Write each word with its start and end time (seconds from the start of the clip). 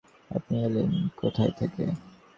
আপনি 0.31 0.55
এলেন 0.63 0.89
কোথায় 1.17 1.53
থেকে? 1.59 1.83